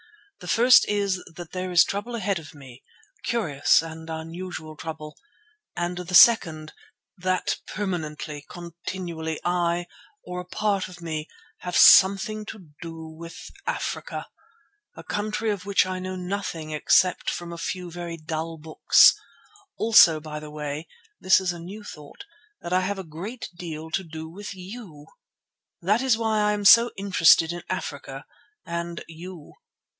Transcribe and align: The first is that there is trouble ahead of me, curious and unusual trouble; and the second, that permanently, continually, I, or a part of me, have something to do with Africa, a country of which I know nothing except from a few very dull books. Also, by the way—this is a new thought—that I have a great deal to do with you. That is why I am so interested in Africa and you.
The 0.39 0.47
first 0.47 0.87
is 0.87 1.23
that 1.35 1.51
there 1.51 1.69
is 1.69 1.83
trouble 1.83 2.15
ahead 2.15 2.39
of 2.39 2.55
me, 2.55 2.81
curious 3.23 3.83
and 3.83 4.09
unusual 4.09 4.75
trouble; 4.75 5.15
and 5.75 5.95
the 5.99 6.15
second, 6.15 6.73
that 7.15 7.57
permanently, 7.67 8.43
continually, 8.49 9.39
I, 9.45 9.85
or 10.25 10.39
a 10.39 10.45
part 10.45 10.87
of 10.87 10.99
me, 10.99 11.27
have 11.59 11.77
something 11.77 12.43
to 12.47 12.71
do 12.81 13.07
with 13.07 13.51
Africa, 13.67 14.25
a 14.97 15.03
country 15.03 15.51
of 15.51 15.67
which 15.67 15.85
I 15.85 15.99
know 15.99 16.15
nothing 16.15 16.71
except 16.71 17.29
from 17.29 17.53
a 17.53 17.57
few 17.59 17.91
very 17.91 18.17
dull 18.17 18.57
books. 18.57 19.13
Also, 19.77 20.19
by 20.19 20.39
the 20.39 20.49
way—this 20.49 21.39
is 21.39 21.53
a 21.53 21.59
new 21.59 21.83
thought—that 21.83 22.73
I 22.73 22.81
have 22.81 22.97
a 22.97 23.03
great 23.03 23.49
deal 23.55 23.91
to 23.91 24.03
do 24.03 24.27
with 24.27 24.55
you. 24.55 25.05
That 25.83 26.01
is 26.01 26.17
why 26.17 26.39
I 26.41 26.53
am 26.53 26.65
so 26.65 26.89
interested 26.97 27.53
in 27.53 27.61
Africa 27.69 28.25
and 28.65 29.05
you. 29.07 29.53